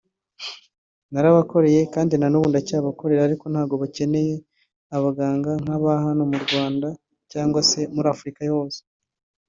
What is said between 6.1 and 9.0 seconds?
mu Rwanda cyangwa se muri Afurika hose